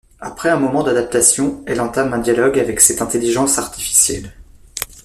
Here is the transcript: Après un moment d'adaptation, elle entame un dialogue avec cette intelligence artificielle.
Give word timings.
Après 0.19 0.49
un 0.49 0.57
moment 0.57 0.81
d'adaptation, 0.81 1.61
elle 1.67 1.79
entame 1.79 2.11
un 2.11 2.17
dialogue 2.17 2.57
avec 2.57 2.81
cette 2.81 3.03
intelligence 3.03 3.59
artificielle. 3.59 4.33